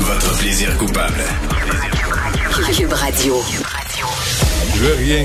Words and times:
Votre 0.00 0.38
plaisir 0.38 0.76
coupable. 0.78 1.22
Cube 2.76 2.92
Radio. 2.92 3.36
Je 4.74 4.80
veux 4.80 4.94
rien. 4.94 5.22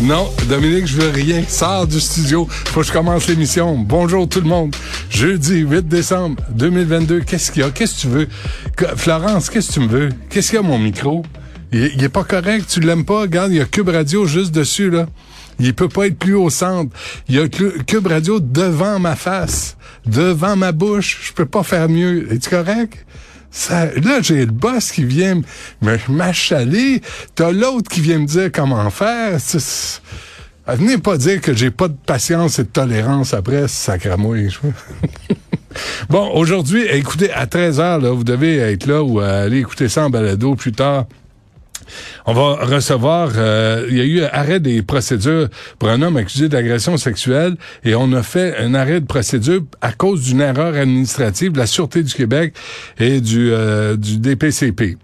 Non, 0.00 0.30
Dominique, 0.48 0.86
je 0.86 1.00
veux 1.00 1.10
rien. 1.10 1.42
Sors 1.48 1.86
du 1.86 2.00
studio. 2.00 2.46
Faut 2.50 2.80
que 2.80 2.86
je 2.86 2.92
commence 2.92 3.26
l'émission. 3.28 3.76
Bonjour 3.76 4.28
tout 4.28 4.40
le 4.40 4.46
monde. 4.46 4.74
Jeudi 5.10 5.58
8 5.58 5.88
décembre 5.88 6.42
2022. 6.50 7.20
Qu'est-ce 7.20 7.50
qu'il 7.50 7.62
y 7.62 7.64
a? 7.64 7.70
Qu'est-ce 7.70 7.96
que 7.96 8.00
tu 8.00 8.08
veux? 8.08 8.28
Florence, 8.96 9.50
qu'est-ce 9.50 9.68
que 9.68 9.74
tu 9.74 9.80
me 9.80 9.88
veux? 9.88 10.08
Qu'est-ce 10.30 10.50
qu'il 10.50 10.56
y 10.56 10.60
a, 10.60 10.62
mon 10.62 10.78
micro? 10.78 11.24
Il, 11.72 11.90
il 11.94 12.04
est 12.04 12.08
pas 12.08 12.24
correct. 12.24 12.66
Tu 12.68 12.80
l'aimes 12.80 13.04
pas? 13.04 13.22
Regarde, 13.22 13.50
il 13.52 13.58
y 13.58 13.60
a 13.60 13.64
Cube 13.64 13.88
Radio 13.88 14.26
juste 14.26 14.52
dessus, 14.52 14.90
là. 14.90 15.06
Il 15.58 15.74
peut 15.74 15.88
pas 15.88 16.06
être 16.06 16.18
plus 16.18 16.34
au 16.34 16.50
centre. 16.50 16.94
Il 17.28 17.36
y 17.36 17.40
a 17.40 17.48
Cube 17.48 18.06
Radio 18.06 18.40
devant 18.40 18.98
ma 18.98 19.16
face, 19.16 19.76
devant 20.06 20.56
ma 20.56 20.72
bouche. 20.72 21.18
Je 21.22 21.32
peux 21.32 21.46
pas 21.46 21.62
faire 21.62 21.88
mieux. 21.88 22.32
Es-tu 22.32 22.50
correct? 22.50 23.04
Ça, 23.50 23.86
là, 23.86 24.20
j'ai 24.20 24.44
le 24.44 24.52
boss 24.52 24.92
qui 24.92 25.04
vient 25.04 25.40
m'achaler. 26.08 27.00
T'as 27.34 27.50
l'autre 27.50 27.90
qui 27.90 28.00
vient 28.00 28.18
me 28.18 28.26
dire 28.26 28.50
comment 28.52 28.88
faire. 28.90 29.38
Venez 30.66 30.98
pas 30.98 31.16
dire 31.16 31.40
que 31.40 31.54
j'ai 31.54 31.70
pas 31.70 31.88
de 31.88 31.96
patience 31.96 32.58
et 32.58 32.64
de 32.64 32.68
tolérance 32.68 33.32
après, 33.32 33.68
sacramouille. 33.68 34.54
bon, 36.10 36.30
aujourd'hui, 36.34 36.84
écoutez, 36.90 37.32
à 37.32 37.46
13h, 37.46 38.02
là, 38.02 38.10
vous 38.10 38.24
devez 38.24 38.58
être 38.58 38.86
là 38.86 39.02
ou 39.02 39.20
aller 39.20 39.60
écouter 39.60 39.88
ça 39.88 40.04
en 40.04 40.10
balado 40.10 40.54
plus 40.56 40.72
tard. 40.72 41.06
On 42.26 42.32
va 42.32 42.64
recevoir, 42.64 43.32
euh, 43.36 43.86
il 43.90 43.96
y 43.96 44.00
a 44.00 44.04
eu 44.04 44.22
un 44.22 44.30
arrêt 44.32 44.60
des 44.60 44.82
procédures 44.82 45.48
pour 45.78 45.88
un 45.88 46.02
homme 46.02 46.16
accusé 46.16 46.48
d'agression 46.48 46.96
sexuelle 46.96 47.56
et 47.84 47.94
on 47.94 48.12
a 48.12 48.22
fait 48.22 48.56
un 48.58 48.74
arrêt 48.74 49.00
de 49.00 49.06
procédure 49.06 49.62
à 49.80 49.92
cause 49.92 50.22
d'une 50.22 50.40
erreur 50.40 50.74
administrative 50.74 51.52
de 51.52 51.58
la 51.58 51.66
Sûreté 51.66 52.02
du 52.02 52.12
Québec 52.12 52.54
et 52.98 53.20
du, 53.20 53.50
euh, 53.52 53.96
du 53.96 54.18
DPCP. 54.18 54.96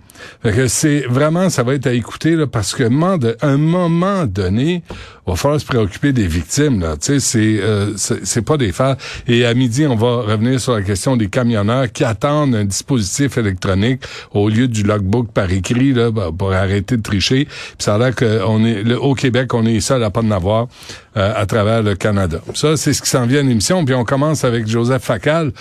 C'est 0.68 1.04
vraiment, 1.08 1.50
ça 1.50 1.62
va 1.62 1.74
être 1.74 1.86
à 1.86 1.92
écouter 1.92 2.36
là, 2.36 2.46
parce 2.46 2.74
que 2.74 2.84
un 2.84 3.56
moment, 3.56 4.26
donné, 4.26 4.82
il 5.26 5.30
va 5.30 5.36
falloir 5.36 5.60
se 5.60 5.64
préoccuper 5.66 6.12
des 6.12 6.26
victimes. 6.26 6.80
Là, 6.80 6.96
tu 6.96 7.18
sais, 7.18 7.20
c'est 7.20 7.60
euh, 7.62 7.92
c'est 7.96 8.24
c'est 8.26 8.42
pas 8.42 8.56
des 8.56 8.72
faits. 8.72 8.98
Et 9.26 9.44
à 9.46 9.54
midi, 9.54 9.86
on 9.86 9.96
va 9.96 10.22
revenir 10.22 10.60
sur 10.60 10.74
la 10.74 10.82
question 10.82 11.16
des 11.16 11.28
camionneurs 11.28 11.90
qui 11.90 12.04
attendent 12.04 12.54
un 12.54 12.64
dispositif 12.64 13.38
électronique 13.38 14.02
au 14.32 14.48
lieu 14.48 14.68
du 14.68 14.82
logbook 14.82 15.28
par 15.32 15.50
écrit 15.50 15.92
là, 15.92 16.10
bah, 16.10 16.30
pour 16.36 16.52
arrêter 16.52 16.96
de 16.96 17.02
tricher. 17.02 17.46
Puis 17.46 17.74
ça 17.78 17.94
a 17.94 17.98
l'air 17.98 18.14
qu'on 18.14 18.64
est 18.64 18.82
le- 18.82 19.00
au 19.00 19.14
Québec, 19.14 19.52
on 19.54 19.64
est 19.66 19.80
seul 19.80 20.02
à 20.04 20.10
pas 20.10 20.20
en 20.20 20.30
avoir 20.30 20.68
euh, 21.16 21.32
à 21.34 21.46
travers 21.46 21.82
le 21.82 21.94
Canada. 21.94 22.40
Ça, 22.54 22.76
c'est 22.76 22.92
ce 22.92 23.00
qui 23.02 23.08
s'en 23.10 23.26
vient 23.26 23.40
à 23.40 23.42
l'émission. 23.42 23.84
Puis 23.84 23.94
on 23.94 24.04
commence 24.04 24.44
avec 24.44 24.66
Joseph 24.66 25.02
Facal 25.02 25.52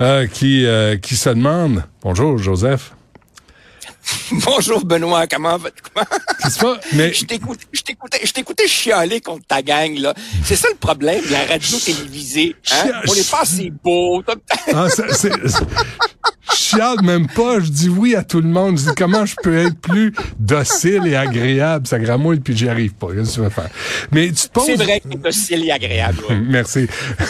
euh, 0.00 0.26
qui 0.26 0.64
euh, 0.64 0.96
qui 0.96 1.16
se 1.16 1.30
demande. 1.30 1.82
Bonjour, 2.02 2.38
Joseph. 2.38 2.92
Bonjour 4.32 4.84
Benoît, 4.84 5.26
comment 5.26 5.56
vas 5.56 5.70
comment... 5.70 6.76
Mais 6.92 7.12
Je 7.12 7.24
t'écoutais, 7.24 8.20
je 8.22 8.32
t'écoutais 8.32 8.66
chialer 8.66 9.20
contre 9.20 9.46
ta 9.46 9.62
gang 9.62 9.96
là. 9.98 10.14
C'est 10.44 10.56
ça 10.56 10.68
le 10.70 10.76
problème 10.76 11.24
de 11.24 11.30
la 11.30 11.44
radio 11.44 11.78
télévisée. 11.78 12.56
Hein? 12.72 12.92
On 13.08 13.14
n'est 13.14 13.22
pas 13.24 13.42
assez 13.42 13.70
beau. 13.70 14.22
Ah, 14.74 14.88
c'est, 14.88 15.30
chiale 16.68 17.02
même 17.02 17.26
pas, 17.26 17.60
je 17.60 17.70
dis 17.70 17.88
oui 17.88 18.14
à 18.14 18.22
tout 18.22 18.40
le 18.40 18.48
monde. 18.48 18.78
Je 18.78 18.84
dis 18.84 18.94
comment 18.96 19.24
je 19.26 19.34
peux 19.42 19.56
être 19.56 19.78
plus 19.78 20.12
docile 20.38 21.06
et 21.06 21.16
agréable, 21.16 21.86
ça 21.86 21.98
gramouille, 21.98 22.40
puis 22.40 22.56
j'y 22.56 22.68
arrive 22.68 22.94
pas. 22.94 23.08
Qu'est-ce 23.14 23.30
que 23.30 23.34
tu 23.34 23.40
vas 23.40 23.50
faire? 23.50 23.70
Mais 24.12 24.28
tu 24.28 24.48
te 24.48 24.48
poses... 24.48 24.66
C'est 24.66 24.76
vrai 24.76 25.00
que 25.00 25.16
docile 25.16 25.64
et 25.64 25.70
agréable. 25.70 26.18
ouais. 26.28 26.36
Merci. 26.48 26.86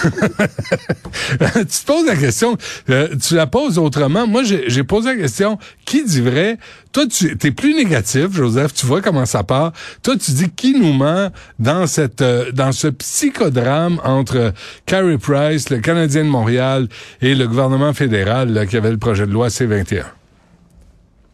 tu 1.30 1.36
te 1.38 1.86
poses 1.86 2.06
la 2.06 2.16
question, 2.16 2.56
euh, 2.90 3.08
tu 3.20 3.34
la 3.34 3.46
poses 3.46 3.78
autrement. 3.78 4.26
Moi, 4.26 4.44
j'ai 4.44 4.68
j'ai 4.68 4.84
posé 4.84 5.10
la 5.10 5.16
question, 5.16 5.58
qui 5.84 6.04
dit 6.04 6.20
vrai? 6.20 6.58
Toi, 6.92 7.06
tu 7.06 7.36
es 7.42 7.50
plus 7.50 7.74
négatif, 7.74 8.32
Joseph, 8.32 8.72
tu 8.72 8.86
vois 8.86 9.02
comment 9.02 9.26
ça 9.26 9.44
part. 9.44 9.72
Toi, 10.02 10.16
tu 10.16 10.32
dis 10.32 10.50
qui 10.50 10.78
nous 10.78 10.92
ment 10.92 11.30
dans 11.58 11.86
cette 11.86 12.22
euh, 12.22 12.50
dans 12.52 12.72
ce 12.72 12.88
psychodrame 12.88 14.00
entre 14.04 14.52
Carrie 14.86 15.18
Price, 15.18 15.70
le 15.70 15.78
Canadien 15.78 16.24
de 16.24 16.30
Montréal 16.30 16.88
et 17.20 17.34
le 17.34 17.46
gouvernement 17.46 17.92
fédéral 17.92 18.52
là, 18.52 18.66
qui 18.66 18.76
avait 18.76 18.90
le 18.90 18.98
projet 18.98 19.26
de 19.26 19.32
loi 19.32 19.37
C-21. 19.48 20.04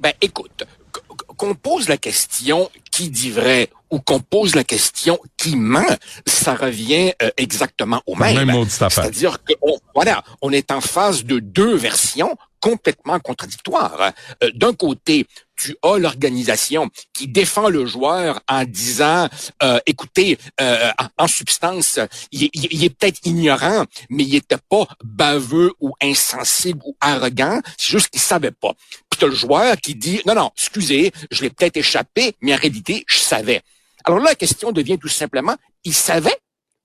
Ben 0.01 0.13
écoute, 0.21 0.65
qu- 0.93 1.01
qu'on 1.37 1.55
pose 1.55 1.89
la 1.89 1.97
question 1.97 2.71
qui 2.91 3.11
dit 3.11 3.31
vrai 3.31 3.71
ou 3.91 4.01
qu'on 4.01 4.21
pose 4.21 4.55
la 4.55 4.65
question 4.65 5.19
qui 5.37 5.57
ment, 5.57 5.83
ça 6.27 6.55
revient 6.55 7.13
euh, 7.23 7.31
exactement 7.37 8.03
au 8.07 8.15
même. 8.17 8.37
Même. 8.47 8.55
C'est-à-dire 8.69 9.43
que 9.45 9.53
on, 9.63 9.79
voilà, 9.95 10.23
on 10.43 10.51
est 10.53 10.71
en 10.71 10.81
face 10.81 11.25
de 11.25 11.39
deux 11.39 11.77
versions 11.77 12.37
complètement 12.61 13.19
contradictoires. 13.21 14.13
Euh, 14.43 14.51
D'un 14.55 14.73
côté, 14.73 15.27
tu 15.57 15.77
as 15.83 15.99
l'organisation 15.99 16.91
qui 17.13 17.29
défend 17.29 17.69
le 17.69 17.87
joueur 17.87 18.41
en 18.49 18.65
disant, 18.65 19.29
euh, 19.63 19.79
écoutez, 19.87 20.39
euh, 20.61 20.91
en, 20.99 21.25
en 21.25 21.27
substance, 21.29 21.99
il, 22.33 22.45
est- 22.45 22.51
il 22.55 22.65
est- 22.67 22.69
il 22.73 22.85
est 22.85 22.91
peut-être 22.91 23.21
ignorant, 23.25 23.85
mais 24.11 24.25
il 24.25 24.35
était 24.35 24.59
pas 24.69 24.87
baveux 25.05 25.73
ou 25.81 25.93
insensible 26.03 26.81
ou 26.85 26.97
arrogant, 27.01 27.61
c'est 27.79 27.91
juste 27.93 28.09
qu'il 28.09 28.21
savait 28.21 28.51
pas. 28.51 28.73
Puis 29.11 29.19
t'as 29.21 29.27
le 29.27 29.35
joueur 29.35 29.77
qui 29.77 29.95
dit, 29.95 30.21
non, 30.27 30.35
non, 30.35 30.51
excusez, 30.57 31.13
je 31.31 31.43
l'ai 31.43 31.51
peut-être 31.51 31.77
échappé, 31.77 32.35
mais 32.41 32.55
en 32.55 32.57
réalité, 32.59 33.05
je 33.07 33.19
savais. 33.19 33.63
Alors 34.05 34.19
là, 34.19 34.31
la 34.31 34.35
question 34.35 34.73
devient 34.73 34.99
tout 34.99 35.09
simplement, 35.09 35.55
il 35.85 35.95
savait 35.95 36.37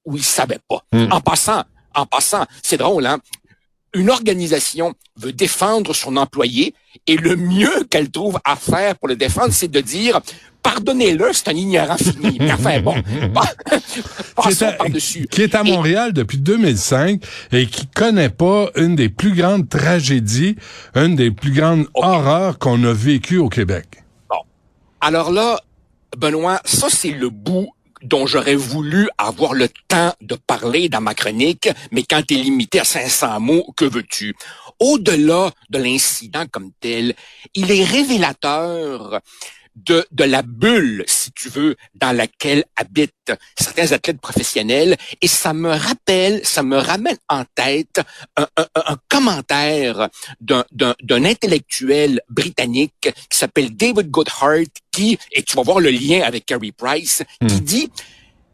ou 0.06 0.16
il 0.16 0.24
savait 0.24 0.60
pas? 0.68 0.84
En 1.12 1.22
passant, 1.22 1.64
en 1.96 2.06
passant, 2.06 2.46
c'est 2.64 2.78
drôle, 2.78 3.06
hein? 3.06 3.20
Une 3.94 4.10
organisation 4.10 4.94
veut 5.18 5.34
défendre 5.34 5.94
son 5.94 6.16
employé 6.18 6.74
et 7.08 7.16
le 7.18 7.36
mieux 7.36 7.86
qu'elle 7.90 8.10
trouve 8.12 8.40
à 8.44 8.56
faire 8.56 8.96
pour 8.98 9.08
le 9.08 9.16
défendre, 9.16 9.52
c'est 9.52 9.68
de 9.70 9.82
dire 9.82 10.20
pardonnez-le, 10.62 11.32
c'est 11.34 11.48
un 11.48 11.56
ignorant 11.56 11.98
fini. 11.98 12.38
Enfin, 12.52 12.82
bon, 12.82 12.96
pas- 13.34 13.48
qui 13.80 14.00
est, 14.00 14.04
passons 14.36 14.66
à, 14.68 14.72
par-dessus. 14.74 15.26
qui 15.32 15.42
est 15.42 15.56
à 15.56 15.62
Et- 15.62 15.72
Montréal 15.72 16.14
depuis 16.14 16.38
2005 16.38 17.24
et 17.52 17.66
qui 17.66 17.88
connaît 17.88 18.30
pas 18.30 18.70
une 18.76 18.96
des 18.96 19.10
plus 19.10 19.34
grandes 19.34 19.68
tragédies, 19.70 20.56
une 20.96 21.16
des 21.16 21.32
plus 21.32 21.52
grandes 21.52 21.88
horreurs 21.96 22.60
qu'on 22.60 22.84
a 22.84 22.94
vécues 22.94 23.38
au 23.38 23.50
Québec. 23.50 24.04
Alors 25.02 25.32
là, 25.32 25.60
Benoît, 26.18 26.60
ça 26.66 26.88
c'est 26.90 27.12
le 27.12 27.30
bout 27.30 27.70
dont 28.04 28.26
j'aurais 28.26 28.56
voulu 28.56 29.10
avoir 29.18 29.54
le 29.54 29.68
temps 29.88 30.14
de 30.22 30.36
parler 30.36 30.90
dans 30.90 31.02
ma 31.02 31.14
chronique, 31.14 31.70
mais 31.92 32.04
quand 32.04 32.22
tu 32.26 32.36
es 32.36 32.38
limité 32.38 32.80
à 32.80 32.84
500 32.86 33.40
mots, 33.40 33.74
que 33.76 33.86
veux-tu? 33.86 34.36
Au-delà 34.80 35.52
de 35.70 35.78
l'incident 35.78 36.46
comme 36.50 36.72
tel, 36.80 37.14
il 37.54 37.72
est 37.72 37.84
révélateur 37.84 39.20
de, 39.86 40.06
de 40.12 40.24
la 40.24 40.42
bulle, 40.42 41.04
si 41.08 41.32
tu 41.32 41.50
veux, 41.50 41.76
dans 41.96 42.12
laquelle 42.12 42.64
habitent 42.76 43.32
certains 43.60 43.92
athlètes 43.92 44.20
professionnels. 44.22 44.98
Et 45.22 45.28
ça 45.28 45.54
me 45.54 45.70
rappelle, 45.70 46.42
ça 46.46 46.64
me 46.64 46.78
ramène 46.78 47.18
en 47.30 47.44
tête 47.56 48.02
un, 48.38 48.48
un- 48.58 48.68
un 48.76 48.98
commentaire 49.08 50.10
d'un- 50.42 50.66
d'un 50.72 50.96
d'un 51.02 51.26
intellectuel 51.26 52.22
britannique 52.30 52.94
qui 53.30 53.38
s'appelle 53.38 53.76
David 53.76 54.10
Goodhart, 54.10 54.66
qui, 54.92 55.18
et 55.32 55.44
tu 55.44 55.56
vas 55.56 55.64
voir 55.64 55.80
le 55.80 55.92
lien 55.92 56.22
avec 56.24 56.46
Carey 56.46 56.72
Price, 56.76 57.24
qui 57.48 57.62
dit, 57.62 57.92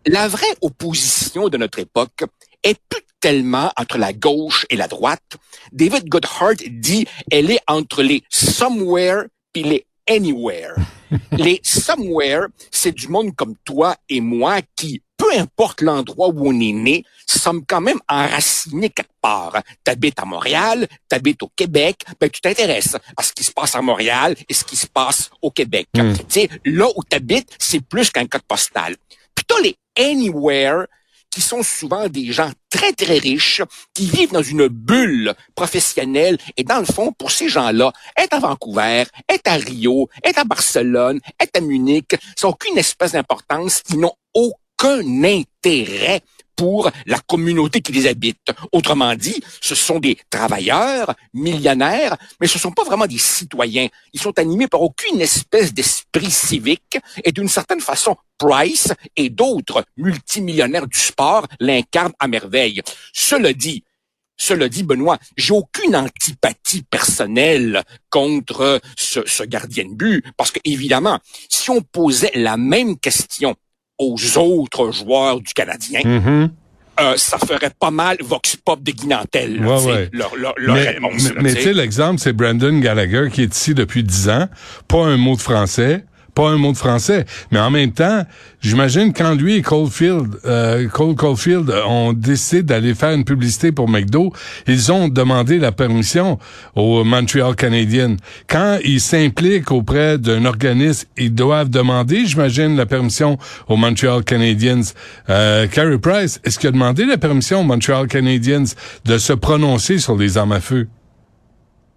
la 0.06 0.28
vraie 0.28 0.56
opposition 0.62 1.50
de 1.50 1.57
notre 1.57 1.80
époque 1.80 2.24
est 2.63 2.78
plus 2.89 3.01
tellement 3.19 3.71
entre 3.78 3.98
la 3.98 4.13
gauche 4.13 4.66
et 4.69 4.75
la 4.75 4.88
droite. 4.88 5.38
David 5.71 6.07
Goodhart 6.07 6.56
dit 6.69 7.07
elle 7.31 7.50
est 7.50 7.62
entre 7.68 8.04
les 8.04 8.21
somewhere 8.30 9.24
puis 9.51 9.63
les 9.63 9.86
anywhere. 10.07 10.75
les 11.31 11.60
somewhere, 11.63 12.48
c'est 12.72 12.94
du 12.94 13.07
monde 13.07 13.36
comme 13.36 13.56
toi 13.63 13.96
et 14.10 14.22
moi 14.22 14.60
qui 14.75 15.02
peu 15.18 15.31
importe 15.38 15.81
l'endroit 15.81 16.28
où 16.28 16.50
on 16.50 16.60
est 16.60 16.74
né, 16.74 17.06
sommes 17.25 17.63
quand 17.66 17.81
même 17.81 18.00
enracinés 18.10 18.90
quelque 18.90 19.13
part. 19.22 19.62
T'habites 19.84 20.19
à 20.19 20.25
Montréal, 20.25 20.88
t'habites 21.07 21.44
au 21.44 21.52
Québec, 21.56 22.02
ben 22.19 22.30
tu 22.30 22.42
t'intéresses 22.42 22.96
à 23.16 23.24
ce 23.24 23.34
qui 23.34 23.44
se 23.44 23.52
passe 23.52 23.75
à 23.75 23.81
Montréal 23.81 24.36
et 24.50 24.54
ce 24.54 24.63
qui 24.63 24.75
se 24.75 24.88
passe 24.88 25.30
au 25.42 25.52
Québec. 25.52 25.88
Mm. 25.96 26.13
Tu 26.13 26.24
sais, 26.28 26.50
là 26.66 26.88
où 26.96 27.04
t'habites, 27.04 27.50
c'est 27.60 27.81
plus 27.81 28.10
qu'un 28.10 28.25
code 28.25 28.44
postal. 28.44 28.96
Plutôt 29.36 29.60
les 29.62 29.75
anywhere, 29.98 30.88
qui 31.35 31.41
sont 31.41 31.63
souvent 31.63 32.07
des 32.07 32.31
gens 32.31 32.49
très, 32.69 32.93
très 32.93 33.17
riches, 33.17 33.61
qui 33.93 34.05
vivent 34.05 34.31
dans 34.31 34.41
une 34.41 34.69
bulle 34.69 35.33
professionnelle. 35.53 36.37
Et 36.55 36.63
dans 36.63 36.79
le 36.79 36.85
fond, 36.85 37.11
pour 37.11 37.29
ces 37.29 37.49
gens-là, 37.49 37.91
être 38.17 38.35
à 38.35 38.39
Vancouver, 38.39 39.03
être 39.27 39.47
à 39.47 39.55
Rio, 39.55 40.07
être 40.23 40.39
à 40.39 40.45
Barcelone, 40.45 41.19
être 41.37 41.57
à 41.57 41.59
Munich, 41.59 42.15
ça 42.37 42.47
n'a 42.47 42.51
aucune 42.51 42.77
espèce 42.77 43.11
d'importance, 43.11 43.81
qui 43.81 43.97
n'ont 43.97 44.15
aucun 44.33 45.01
intérêt 45.25 46.21
pour 46.56 46.92
la 47.06 47.19
communauté 47.19 47.81
qui 47.81 47.92
les 47.92 48.07
habite. 48.07 48.52
Autrement 48.72 49.16
dit, 49.16 49.42
ce 49.62 49.75
sont 49.75 50.00
des 50.00 50.18
travailleurs, 50.30 51.13
millionnaires, 51.34 52.16
mais 52.40 52.48
ce 52.48 52.60
sont 52.60 52.72
pas 52.72 52.84
vraiment 52.84 53.07
des 53.07 53.18
citoyens. 53.18 53.88
Ils 54.13 54.22
sont 54.22 54.38
animés 54.40 54.68
par 54.68 54.81
aucune 54.81 55.22
espèce 55.22 55.74
d'esprit 55.74 56.31
civique 56.31 56.98
et 57.24 57.31
d'une 57.31 57.50
certaine 57.50 57.81
façon, 57.81 58.16
Price 58.38 58.92
et 59.16 59.30
d'autres 59.30 59.86
multimillionnaires 59.96 60.88
du 60.88 61.00
sport 61.00 61.48
l'incarnent 61.60 62.13
à 62.19 62.28
merveille. 62.28 62.81
Cela 63.13 63.54
dit, 63.54 63.84
cela 64.38 64.68
dit, 64.68 64.84
Benoît, 64.84 65.18
j'ai 65.38 65.54
aucune 65.54 65.96
antipathie 65.96 66.84
personnelle 66.84 67.84
contre 68.10 68.81
ce, 68.98 69.22
ce 69.25 69.44
gardien 69.44 69.86
de 69.86 69.94
but, 69.94 70.25
parce 70.36 70.52
que 70.52 70.60
évidemment, 70.66 71.19
si 71.50 71.69
on 71.69 71.81
posait 71.81 72.31
la 72.36 72.57
même 72.57 72.98
question 73.00 73.56
aux 73.97 74.18
autres 74.38 74.92
joueurs 74.92 75.39
du 75.39 75.53
Canadien, 75.53 76.01
Mhm. 76.03 76.50
euh, 77.00 77.13
ça 77.18 77.38
ferait 77.38 77.71
pas 77.80 77.92
mal 77.92 78.18
vox 78.21 78.56
pop 78.57 78.81
de 78.83 78.92
Guinantel, 78.92 79.62
là, 79.62 79.68
Ouais, 79.68 79.77
tu 79.77 79.83
sais, 79.83 79.92
ouais. 79.92 80.09
leur, 80.13 80.36
leur, 80.36 80.53
leur 80.57 80.75
mais 81.42 81.53
tu 81.53 81.62
sais, 81.62 81.74
l'exemple, 81.74 82.19
c'est 82.19 82.33
Brandon 82.33 82.77
Gallagher 82.80 83.30
qui 83.31 83.44
est 83.44 83.56
ici 83.56 83.74
depuis 83.74 84.03
10 84.03 84.30
ans, 84.30 84.47
pas 84.88 85.06
un 85.06 85.18
mot 85.18 85.36
de 85.36 85.42
français, 85.42 86.03
pas 86.35 86.49
un 86.49 86.57
mot 86.57 86.73
de 86.73 86.77
français. 86.77 87.25
Mais 87.51 87.59
en 87.59 87.71
même 87.71 87.91
temps, 87.91 88.23
j'imagine 88.61 89.13
quand 89.13 89.33
lui 89.33 89.55
et 89.55 89.61
Coldfield, 89.61 90.39
euh, 90.45 90.87
Cole 90.89 91.15
Caulfield 91.15 91.73
ont 91.87 92.13
décidé 92.13 92.61
d'aller 92.61 92.93
faire 92.93 93.11
une 93.11 93.23
publicité 93.23 93.71
pour 93.71 93.89
McDo, 93.89 94.33
ils 94.67 94.91
ont 94.91 95.07
demandé 95.07 95.57
la 95.57 95.71
permission 95.71 96.37
au 96.75 97.03
Montreal 97.03 97.55
Canadiens. 97.55 98.17
Quand 98.47 98.77
ils 98.83 99.01
s'impliquent 99.01 99.71
auprès 99.71 100.17
d'un 100.17 100.45
organisme, 100.45 101.07
ils 101.17 101.33
doivent 101.33 101.69
demander, 101.69 102.25
j'imagine, 102.25 102.75
la 102.75 102.85
permission 102.85 103.37
au 103.67 103.77
Montreal 103.77 104.23
Canadiens. 104.23 104.81
Euh, 105.29 105.67
Carey 105.67 105.97
Price, 105.97 106.41
est-ce 106.43 106.59
qu'il 106.59 106.69
a 106.69 106.71
demandé 106.71 107.05
la 107.05 107.17
permission 107.17 107.61
au 107.61 107.63
Montreal 107.63 108.07
Canadiens 108.07 108.65
de 109.05 109.17
se 109.17 109.33
prononcer 109.33 109.99
sur 109.99 110.17
les 110.17 110.37
armes 110.37 110.51
à 110.51 110.59
feu? 110.59 110.87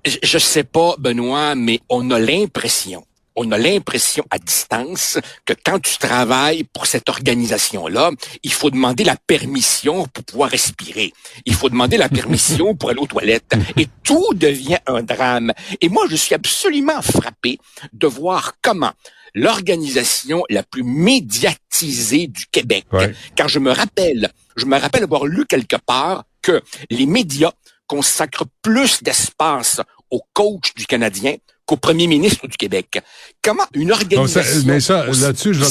Je, 0.07 0.17
je 0.23 0.39
sais 0.39 0.65
pas, 0.65 0.95
Benoît, 0.99 1.55
mais 1.55 1.81
on 1.89 2.11
a 2.11 2.19
l'impression, 2.19 3.05
on 3.41 3.53
a 3.53 3.59
l'impression 3.59 4.25
à 4.31 4.39
distance 4.39 5.19
que 5.45 5.55
quand 5.65 5.79
tu 5.81 5.97
travailles 5.99 6.65
pour 6.65 6.87
cette 6.87 7.09
organisation-là, 7.09 8.11
il 8.43 8.53
faut 8.53 8.71
demander 8.71 9.05
la 9.05 9.17
permission 9.17 10.07
pour 10.09 10.25
pouvoir 10.25 10.51
respirer. 10.51 11.13
Il 11.47 11.55
faut 11.55 11.69
demander 11.71 11.97
la 11.97 12.09
permission 12.09 12.75
pour 12.75 12.91
aller 12.91 12.99
aux 13.01 13.07
toilettes. 13.07 13.55
Et 13.77 13.87
tout 14.03 14.35
devient 14.35 14.79
un 14.87 15.03
drame. 15.03 15.53
Et 15.81 15.89
moi, 15.89 16.05
je 16.11 16.17
suis 16.17 16.35
absolument 16.35 17.01
frappé 17.01 17.59
de 17.93 18.07
voir 18.09 18.55
comment 18.61 18.93
l'organisation 19.35 20.43
la 20.51 20.63
plus 20.63 20.83
médiatisée 20.83 22.27
du 22.27 22.47
Québec, 22.51 22.87
Ouais. 22.93 23.15
car 23.37 23.49
je 23.49 23.59
me 23.59 23.71
rappelle, 23.71 24.31
je 24.57 24.65
me 24.65 24.77
rappelle 24.79 25.05
avoir 25.05 25.27
lu 25.27 25.47
quelque 25.47 25.77
part 25.77 26.25
que 26.43 26.61
les 26.91 27.07
médias 27.07 27.53
consacrent 27.87 28.47
plus 28.63 29.03
d'espace 29.03 29.81
au 30.11 30.21
coach 30.33 30.75
du 30.75 30.87
Canadien 30.87 31.37
qu'au 31.69 31.77
premier 31.77 32.07
ministre 32.07 32.47
du 32.47 32.57
Québec. 32.57 32.99
Comment 33.43 33.65
une 33.75 33.89
ça- 33.89 33.95
organisation 33.95 34.63
mais 34.65 34.81
ça, 34.81 35.05
là-dessus, 35.07 35.53
je 35.53 35.65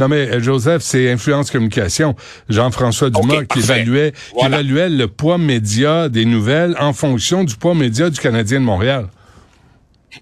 Non, 0.00 0.08
mais 0.08 0.26
euh, 0.30 0.40
Joseph, 0.40 0.82
c'est 0.82 1.10
Influence 1.10 1.50
Communication. 1.50 2.16
Jean-François 2.48 3.10
Dumas 3.10 3.44
qui 3.44 3.58
évaluait, 3.58 4.12
qui 4.38 4.46
évaluait 4.46 4.88
le 4.88 5.06
poids 5.06 5.36
média 5.36 6.08
des 6.08 6.24
nouvelles 6.24 6.74
en 6.80 6.94
fonction 6.94 7.44
du 7.44 7.56
poids 7.56 7.74
média 7.74 8.08
du 8.08 8.18
Canadien 8.18 8.58
de 8.60 8.64
Montréal. 8.64 9.08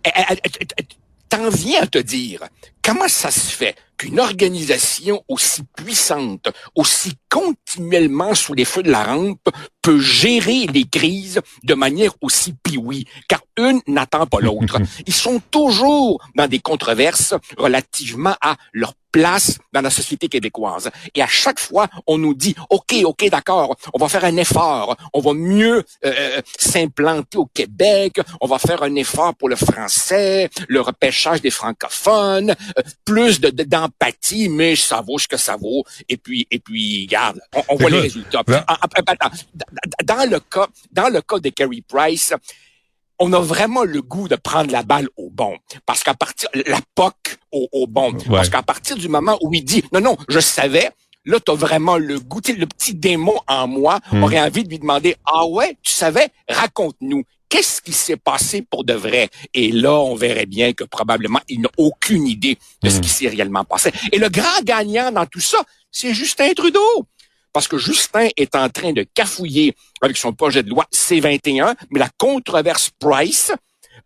Eh, 0.05 0.11
eh, 0.17 0.35
eh, 0.61 0.67
T'en 1.29 1.51
viens 1.51 1.83
à 1.83 1.87
te 1.87 1.99
dire, 1.99 2.41
comment 2.87 3.09
ça 3.09 3.33
se 3.33 3.51
fait 3.51 3.75
qu'une 3.99 4.21
organisation 4.21 5.25
aussi 5.29 5.63
puissante, 5.77 6.49
aussi 6.77 7.15
continuellement 7.29 8.35
sous 8.35 8.55
les 8.55 8.65
feux 8.65 8.85
de 8.85 8.91
la 8.91 9.03
rampe, 9.03 9.49
peut 9.83 9.99
gérer 9.99 10.67
les 10.67 10.85
crises 10.85 11.41
de 11.65 11.75
manière 11.75 12.13
aussi 12.21 12.55
pioui, 12.63 13.07
car 13.29 13.41
une 13.57 13.81
n'attend 13.89 14.27
pas 14.27 14.41
l'autre? 14.41 14.79
Ils 15.07 15.15
sont 15.15 15.41
toujours 15.51 16.21
dans 16.37 16.47
des 16.47 16.61
controverses 16.61 17.35
relativement 17.57 18.37
à 18.41 18.57
leur 18.73 18.95
place 19.17 19.59
dans 19.73 19.81
la 19.81 19.89
société 19.89 20.29
québécoise. 20.29 20.91
Et 21.15 21.23
à 21.23 21.27
chaque 21.27 21.59
fois, 21.59 21.89
on 22.07 22.19
nous 22.19 22.35
dit, 22.35 22.55
OK, 22.69 22.95
OK, 23.03 23.31
d'accord, 23.31 23.75
on 23.95 23.99
va 23.99 24.09
faire 24.11 24.25
un 24.25 24.37
effort, 24.37 24.95
on 25.15 25.21
va 25.21 25.33
mieux 25.33 25.83
euh, 26.05 26.43
s'implanter 26.59 27.39
au 27.39 27.47
Québec, 27.47 28.21
on 28.43 28.47
va 28.47 28.59
faire 28.59 28.83
un 28.83 28.95
effort 28.95 29.35
pour 29.35 29.49
le 29.49 29.57
français, 29.57 30.51
le 30.69 30.83
repêchage 30.83 31.41
des 31.41 31.51
francophones, 31.51 32.55
euh, 32.76 32.76
plus 33.05 33.41
de- 33.41 33.51
de- 33.51 33.63
d'empathie, 33.65 34.49
mais 34.49 34.77
ça 34.77 35.01
vaut 35.01 35.19
ce 35.19 35.29
que 35.29 35.37
ça 35.37 35.57
vaut. 35.57 35.85
Et 36.09 36.17
puis, 36.17 36.47
et 36.51 36.59
puis, 36.59 37.07
regarde, 37.07 37.41
on, 37.55 37.63
on 37.71 37.77
voit 37.77 37.91
les 37.91 38.01
résultats. 38.01 38.43
ben- 38.47 38.65
Ah, 38.69 38.79
ah, 38.81 38.87
attends, 39.07 39.37
dans 40.05 40.31
le 40.31 40.41
cas, 40.41 40.67
dans 40.93 41.09
le 41.09 41.21
cas 41.21 41.39
de 41.39 41.49
Kerry 41.51 41.83
Price, 41.83 42.33
on 43.19 43.33
a 43.33 43.41
vraiment 43.41 43.85
le 43.85 44.03
goût 44.03 44.29
de 44.29 44.37
prendre 44.37 44.71
la 44.71 44.83
balle 44.83 45.09
au 45.17 45.31
bon. 45.31 45.57
Parce 45.87 46.03
qu'à 46.03 46.15
partir, 46.15 46.49
la 46.67 46.81
POC 46.95 47.15
au, 47.53 47.67
au 47.73 47.87
bon. 47.87 48.13
Parce 48.29 48.51
qu'à 48.51 48.63
partir 48.63 48.97
du 48.97 49.09
moment 49.09 49.39
où 49.41 49.53
il 49.55 49.63
dit, 49.65 49.83
non, 49.93 50.01
non, 50.03 50.17
je 50.29 50.39
savais, 50.39 50.91
là, 51.25 51.41
t'as 51.41 51.55
vraiment 51.55 51.97
le 51.97 52.21
goût. 52.21 52.41
Le 52.47 52.67
petit 52.67 52.95
démon 52.95 53.39
en 53.49 53.67
moi 53.67 54.01
Hmm. 54.13 54.23
aurait 54.23 54.41
envie 54.41 54.65
de 54.65 54.69
lui 54.69 54.79
demander, 54.79 55.17
ah 55.25 55.47
ouais, 55.47 55.79
tu 55.83 55.93
savais, 55.93 56.29
raconte-nous. 56.49 57.23
Qu'est-ce 57.49 57.81
qui 57.81 57.93
s'est 57.93 58.17
passé 58.17 58.63
pour 58.63 58.85
de 58.85 58.95
vrai? 58.95 59.29
Et 59.55 59.71
là, 59.71 59.93
on 59.93 60.15
verrait 60.15 60.47
bien 60.47 60.73
que 60.73 60.85
probablement, 60.85 61.41
il 61.49 61.61
n'a 61.61 61.71
aucune 61.77 62.27
idée 62.27 62.59
de 62.83 62.91
ce 62.91 63.01
qui 63.01 63.09
s'est 63.09 63.29
réellement 63.29 63.65
passé. 63.65 63.93
Et 64.13 64.19
le 64.19 64.29
grand 64.29 64.63
gagnant 64.65 65.13
dans 65.13 65.27
tout 65.27 65.41
ça, 65.41 65.59
c'est 65.91 66.13
Justin 66.13 66.53
Trudeau 66.55 67.07
parce 67.53 67.69
que 67.69 67.79
Justin 67.79 68.29
est 68.37 68.55
en 68.55 68.69
train 68.69 68.93
de 68.93 69.03
cafouiller 69.15 69.75
avec 70.03 70.19
son 70.19 70.35
projet 70.35 70.63
de 70.63 70.69
loi 70.69 70.85
C21, 70.93 71.75
mais 71.89 71.99
la 71.99 72.11
controverse 72.19 72.91
Price 72.99 73.51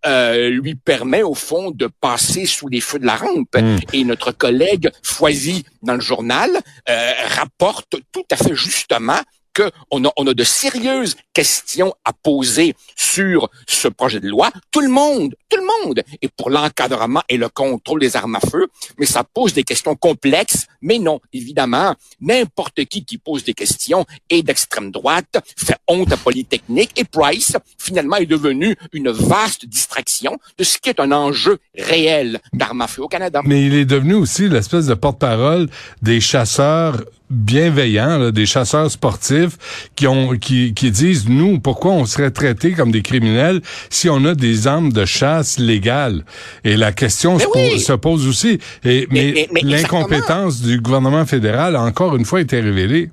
euh, 0.07 0.51
lui 0.51 0.77
permet 0.77 1.25
au 1.25 1.35
fond 1.35 1.73
de 1.73 1.89
passer 2.01 2.47
sous 2.47 2.69
les 2.69 2.81
feux 2.81 3.01
de 3.01 3.07
la 3.07 3.17
rampe. 3.17 3.57
Mm. 3.57 3.79
Et 3.93 4.05
notre 4.05 4.31
collègue 4.31 4.91
Foisy 5.03 5.65
dans 5.83 5.95
le 5.95 6.01
journal 6.01 6.49
euh, 6.89 7.13
rapporte 7.27 7.97
tout 8.13 8.25
à 8.31 8.37
fait 8.37 8.55
justement 8.55 9.21
a, 9.63 10.13
on 10.17 10.27
a 10.27 10.35
de 10.35 10.45
sérieuses 10.45 11.17
questions 11.33 11.95
à 12.05 12.13
poser 12.13 12.75
sur 12.97 13.49
ce 13.67 13.89
projet 13.89 14.21
de 14.21 14.29
loi. 14.29 14.51
Tout 14.71 14.81
le 14.81 14.89
monde, 14.89 15.35
tout 15.49 15.59
le 15.59 15.87
monde 15.87 16.03
est 16.23 16.29
pour 16.29 16.51
l'encadrement 16.51 17.23
et 17.29 17.37
le 17.37 17.49
contrôle 17.49 18.01
des 18.01 18.17
armes 18.17 18.37
à 18.37 18.41
feu, 18.41 18.69
mais 18.99 19.07
ça 19.07 19.25
pose 19.25 19.53
des 19.53 19.63
questions 19.63 19.95
complexes. 19.95 20.67
Mais 20.83 20.99
non, 20.99 21.21
évidemment, 21.33 21.95
n'importe 22.21 22.85
qui 22.85 23.05
qui 23.05 23.19
pose 23.19 23.45
des 23.45 23.55
questions 23.55 24.05
est 24.29 24.43
d'extrême 24.43 24.91
droite, 24.91 25.39
fait 25.57 25.77
honte 25.89 26.13
à 26.13 26.17
Polytechnique 26.17 26.99
et 26.99 27.05
Price, 27.05 27.57
finalement, 27.79 28.17
est 28.17 28.27
devenu 28.27 28.77
une 28.93 29.11
vaste 29.11 29.67
distraction 29.67 30.39
de 30.59 30.65
ce 30.65 30.79
qui 30.79 30.91
est 30.91 31.01
un 31.01 31.13
enjeu 31.13 31.59
réel 31.77 32.41
d'armes 32.53 32.83
à 32.83 32.87
feu 32.87 33.03
au 33.03 33.09
Canada. 33.09 33.43
Mais 33.45 33.65
il 33.65 33.75
est 33.75 33.85
devenu 33.85 34.15
aussi 34.15 34.49
l'espèce 34.49 34.87
de 34.87 34.95
porte-parole 34.95 35.69
des 36.03 36.21
chasseurs 36.21 37.03
bienveillants, 37.31 38.19
là, 38.19 38.31
des 38.33 38.47
chasseurs 38.47 38.91
sportifs 38.91 39.57
qui 39.97 40.07
ont 40.07 40.37
qui, 40.37 40.75
qui 40.75 40.91
disent 40.91 41.29
nous 41.29 41.61
pourquoi 41.61 41.93
on 41.93 42.05
serait 42.05 42.31
traités 42.31 42.73
comme 42.73 42.91
des 42.91 43.03
criminels 43.03 43.61
si 43.89 44.09
on 44.09 44.25
a 44.25 44.35
des 44.35 44.67
armes 44.67 44.93
de 44.93 45.05
chasse 45.05 45.59
légales? 45.59 46.25
Et 46.65 46.77
la 46.77 46.93
question 46.93 47.39
se, 47.39 47.47
oui. 47.47 47.71
pose, 47.71 47.85
se 47.85 47.93
pose 47.93 48.27
aussi 48.27 48.59
et 48.85 49.07
mais, 49.11 49.33
Mais- 49.33 49.33
mais- 49.35 49.49
mais 49.53 49.61
l'incompétence 49.77 50.61
du 50.61 50.81
gouvernement 50.81 51.25
fédéral 51.27 51.77
a 51.77 51.83
encore 51.83 52.17
une 52.17 52.25
fois 52.25 52.41
été 52.41 52.61
révélée. 52.61 53.11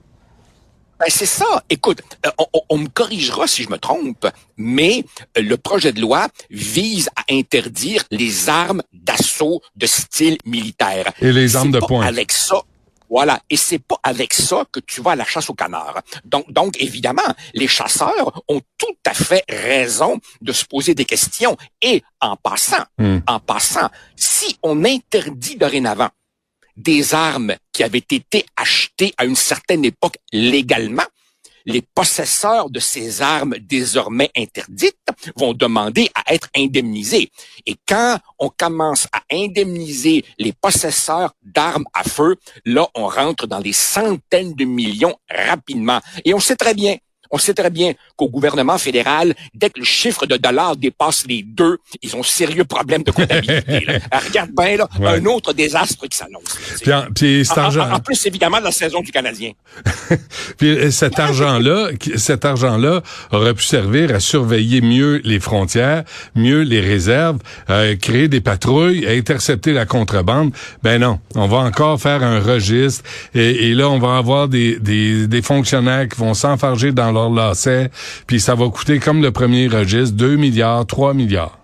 Ben, 1.00 1.06
c'est 1.10 1.28
ça. 1.28 1.46
Écoute, 1.70 2.00
euh, 2.26 2.30
on, 2.40 2.46
on- 2.54 2.62
on 2.70 2.78
me 2.80 2.88
corrigera 2.88 3.46
si 3.46 3.62
je 3.62 3.70
me 3.70 3.78
trompe, 3.78 4.26
mais 4.58 5.06
euh, 5.38 5.44
le 5.44 5.56
projet 5.56 5.94
de 5.94 6.02
loi 6.02 6.28
vise 6.50 7.08
à 7.16 7.22
interdire 7.32 8.04
les 8.10 8.50
armes 8.50 8.82
d'assaut 8.92 9.62
de 9.76 9.86
style 9.86 10.38
militaire. 10.44 11.12
Et 11.22 11.32
les 11.32 11.56
armes 11.56 11.70
de 11.72 11.78
poing. 11.80 12.04
Avec 12.04 12.32
ça, 12.32 12.56
Voilà. 13.10 13.40
Et 13.50 13.58
c'est 13.58 13.80
pas 13.80 14.00
avec 14.04 14.34
ça 14.34 14.66
que 14.72 14.80
tu 14.80 15.02
vas 15.02 15.12
à 15.12 15.16
la 15.16 15.26
chasse 15.26 15.50
au 15.50 15.54
canard. 15.54 16.02
Donc, 16.26 16.52
donc, 16.52 16.76
évidemment, 16.82 17.22
les 17.54 17.68
chasseurs 17.68 18.42
ont 18.48 18.62
tout 18.78 18.98
à 19.06 19.14
fait 19.14 19.44
raison 19.50 20.20
de 20.42 20.52
se 20.52 20.66
poser 20.66 20.94
des 20.96 21.06
questions. 21.06 21.56
Et 21.82 22.04
en 22.22 22.36
passant, 22.36 22.84
Hmm. 22.98 23.20
en 23.28 23.40
passant, 23.40 23.90
si 24.16 24.58
on 24.64 24.84
interdit 24.84 25.56
dorénavant 25.56 26.10
des 26.76 27.14
armes 27.14 27.56
qui 27.72 27.84
avaient 27.84 27.98
été 28.00 28.46
achetées 28.56 29.14
à 29.18 29.26
une 29.26 29.36
certaine 29.36 29.86
époque 29.86 30.18
légalement, 30.32 31.04
les 31.68 31.82
possesseurs 31.82 32.70
de 32.70 32.80
ces 32.80 33.22
armes 33.22 33.56
désormais 33.60 34.32
interdites 34.36 34.96
vont 35.36 35.54
demander 35.54 36.10
à 36.16 36.34
être 36.34 36.48
indemnisés. 36.56 37.30
Et 37.66 37.76
quand 37.88 38.18
on 38.40 38.50
commence 38.50 39.08
à 39.12 39.22
indemniser 39.32 40.24
les 40.40 40.54
possesseurs 40.54 41.34
d'armes 41.44 41.86
à 41.94 42.04
feu, 42.04 42.38
là, 42.66 42.88
on 42.96 43.08
rentre 43.08 43.46
dans 43.48 43.60
les 43.60 43.74
centaines 43.74 44.54
de 44.54 44.66
millions 44.66 45.16
rapidement. 45.30 46.00
Et 46.24 46.34
on 46.34 46.40
sait 46.40 46.56
très 46.56 46.74
bien, 46.74 46.96
on 47.32 47.38
sait 47.38 47.54
très 47.54 47.70
bien 47.70 47.94
qu'au 48.16 48.30
gouvernement 48.30 48.78
fédéral, 48.78 49.34
dès 49.54 49.70
que 49.70 49.80
le 49.80 49.86
chiffre 49.86 50.26
de 50.26 50.38
dollars 50.38 50.76
dépasse 50.76 51.26
les 51.28 51.44
deux, 51.44 51.78
ils 52.02 52.16
ont 52.16 52.24
sérieux 52.24 52.64
problèmes 52.66 53.04
de 53.04 53.12
comptabilité. 53.12 53.86
là. 53.86 54.00
Regarde 54.28 54.52
bien, 54.56 54.78
là, 54.78 54.88
Ouais. 55.00 55.08
un 55.20 55.26
autre 55.26 55.54
désastre 55.54 56.08
qui 56.08 56.18
s'annonce. 56.18 56.58
Puis, 56.82 56.94
en- 56.94 57.06
puis 57.14 57.46
cet 57.46 57.58
En- 57.58 57.62
en- 57.62 57.64
argent, 57.66 57.92
en 57.92 58.00
plus, 58.00 58.26
évidemment, 58.26 58.60
de 58.60 58.64
la 58.66 58.72
saison 58.72 59.02
du 59.02 59.12
Canadien. 59.12 59.52
puis 60.58 60.70
euh, 60.70 60.92
cet 60.92 61.20
argent-là, 61.20 61.90
cet 62.16 62.46
argent-là 62.46 63.02
aurait 63.32 63.54
pu 63.54 63.64
servir 63.64 64.14
à 64.14 64.20
surveiller 64.20 64.82
mieux 64.82 65.22
les 65.24 65.40
frontières, 65.40 66.04
mieux 66.36 66.62
les 66.62 66.80
réserves, 66.82 67.40
euh, 67.70 67.96
créer 67.96 68.28
des 68.28 68.42
patrouilles, 68.42 69.06
à 69.08 69.12
intercepter 69.12 69.74
la 69.74 69.86
contrebande. 69.86 70.52
Ben 70.84 71.00
non, 71.00 71.20
on 71.36 71.48
va 71.48 71.58
encore 71.58 72.00
faire 72.02 72.24
un 72.24 72.40
registre 72.40 73.04
et, 73.34 73.70
et 73.70 73.74
là 73.74 73.90
on 73.90 74.00
va 74.00 74.18
avoir 74.18 74.48
des, 74.48 74.80
des, 74.80 75.28
des 75.28 75.42
fonctionnaires 75.42 76.08
qui 76.08 76.20
vont 76.20 76.34
s'enfarger 76.34 76.92
dans 76.92 77.12
puis 78.26 78.40
ça 78.40 78.56
va 78.56 78.70
coûter 78.70 79.00
comme 79.00 79.22
le 79.22 79.32
premier 79.32 79.68
registre 79.68 80.16
2 80.16 80.36
milliards, 80.36 80.86
3 80.86 81.14
milliards. 81.14 81.60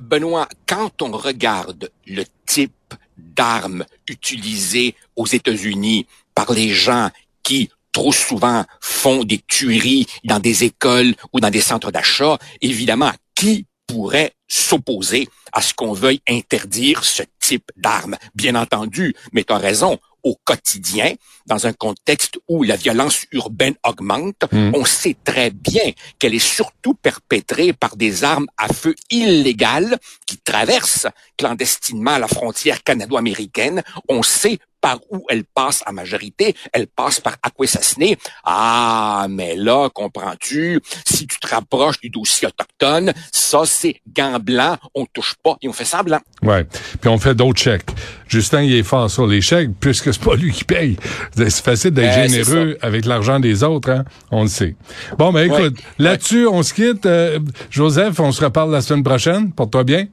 Benoît, 0.00 0.48
quand 0.66 1.02
on 1.02 1.12
regarde 1.12 1.90
le 2.06 2.24
type 2.46 2.72
d'armes 3.16 3.84
utilisées 4.08 4.94
aux 5.16 5.26
États-Unis 5.26 6.06
par 6.34 6.52
les 6.52 6.70
gens 6.70 7.10
qui 7.42 7.70
trop 7.92 8.12
souvent 8.12 8.64
font 8.80 9.24
des 9.24 9.40
tueries 9.46 10.06
dans 10.24 10.38
des 10.38 10.64
écoles 10.64 11.14
ou 11.32 11.40
dans 11.40 11.50
des 11.50 11.60
centres 11.60 11.90
d'achat, 11.90 12.38
évidemment, 12.60 13.12
qui 13.34 13.66
pourrait 13.86 14.32
s'opposer 14.46 15.28
à 15.52 15.60
ce 15.60 15.74
qu'on 15.74 15.92
veuille 15.92 16.20
interdire 16.28 17.04
ce 17.04 17.22
type 17.40 17.70
d'armes? 17.76 18.16
Bien 18.34 18.54
entendu, 18.54 19.14
mais 19.32 19.44
tu 19.44 19.52
as 19.52 19.58
raison, 19.58 19.98
au 20.22 20.36
quotidien, 20.44 21.14
dans 21.46 21.66
un 21.66 21.72
contexte 21.72 22.38
où 22.48 22.62
la 22.62 22.76
violence 22.76 23.26
urbaine 23.32 23.74
augmente, 23.84 24.44
Mm. 24.52 24.72
on 24.74 24.84
sait 24.84 25.16
très 25.24 25.50
bien 25.50 25.92
qu'elle 26.18 26.34
est 26.34 26.38
surtout 26.38 26.94
perpétrée 26.94 27.72
par 27.72 27.96
des 27.96 28.24
armes 28.24 28.46
à 28.56 28.68
feu 28.68 28.94
illégales 29.10 29.98
qui 30.30 30.38
traversent 30.38 31.08
clandestinement 31.36 32.16
la 32.18 32.28
frontière 32.28 32.84
canado-américaine. 32.84 33.82
On 34.08 34.22
sait 34.22 34.58
par 34.80 34.98
où 35.10 35.26
elle 35.28 35.44
passe 35.44 35.82
en 35.86 35.92
majorité. 35.92 36.54
Elle 36.72 36.86
passe 36.86 37.20
par 37.20 37.36
Akwesasne. 37.42 38.14
Ah, 38.44 39.26
mais 39.28 39.54
là, 39.56 39.88
comprends-tu, 39.92 40.80
si 41.06 41.26
tu 41.26 41.38
te 41.38 41.48
rapproches 41.48 42.00
du 42.00 42.08
dossier 42.08 42.48
autochtone, 42.48 43.12
ça, 43.32 43.62
c'est 43.66 44.00
gants 44.16 44.38
blancs, 44.40 44.78
on 44.94 45.04
touche 45.04 45.34
pas 45.42 45.56
et 45.60 45.68
on 45.68 45.72
fait 45.74 45.84
semblant. 45.84 46.20
Ouais. 46.42 46.64
Puis 47.00 47.10
on 47.10 47.18
fait 47.18 47.34
d'autres 47.34 47.60
chèques. 47.60 47.90
Justin, 48.26 48.62
il 48.62 48.74
est 48.74 48.82
fort 48.82 49.10
sur 49.10 49.26
les 49.26 49.40
chèques, 49.42 49.70
puisque 49.80 50.14
c'est 50.14 50.22
pas 50.22 50.36
lui 50.36 50.52
qui 50.52 50.64
paye. 50.64 50.96
C'est 51.36 51.50
facile 51.62 51.90
d'être 51.90 52.16
Euh, 52.16 52.28
c'est 52.28 52.44
généreux 52.44 52.78
avec 52.80 53.04
l'argent 53.04 53.38
des 53.40 53.62
autres, 53.64 53.90
hein? 53.90 54.04
On 54.30 54.42
le 54.44 54.48
sait. 54.48 54.76
Bon, 55.18 55.30
ben 55.32 55.44
écoute, 55.44 55.76
Ouais. 55.76 55.84
là-dessus, 55.98 56.46
on 56.46 56.62
se 56.62 56.72
quitte. 56.72 57.04
Euh, 57.04 57.38
Joseph, 57.70 58.18
on 58.20 58.32
se 58.32 58.42
reparle 58.44 58.70
la 58.70 58.80
semaine 58.80 59.02
prochaine. 59.02 59.52
Porte-toi 59.52 59.84
bien. 59.84 60.06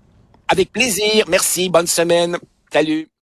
Avec 0.48 0.72
plaisir. 0.72 1.26
Merci. 1.28 1.70
Bonne 1.70 1.88
semaine. 1.88 2.38
Salut. 2.72 3.08